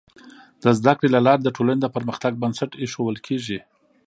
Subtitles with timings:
[0.63, 3.59] د زده کړې له لارې د ټولنې د پرمختګ بنسټ ایښودل کيږي.